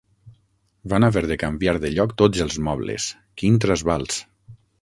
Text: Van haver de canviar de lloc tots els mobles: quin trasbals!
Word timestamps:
Van 0.93 1.05
haver 1.07 1.23
de 1.33 1.37
canviar 1.43 1.77
de 1.85 1.93
lloc 1.97 2.17
tots 2.23 2.43
els 2.49 2.57
mobles: 2.69 3.09
quin 3.43 3.63
trasbals! 3.67 4.21